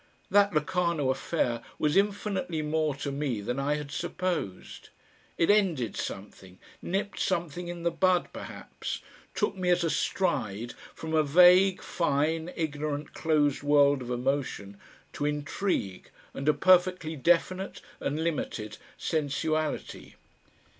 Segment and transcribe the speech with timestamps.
[0.31, 4.89] That Locarno affair was infinitely more to me than I had supposed.
[5.37, 9.01] It ended something nipped something in the bud perhaps
[9.35, 14.77] took me at a stride from a vague, fine, ignorant, closed world of emotion
[15.13, 20.15] to intrigue and a perfectly definite and limited sensuality.